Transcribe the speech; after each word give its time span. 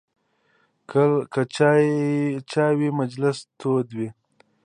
که 1.31 1.41
چای 2.51 2.73
وي، 2.79 2.89
مجلس 2.99 3.37
تود 3.59 3.87
وي. 3.97 4.09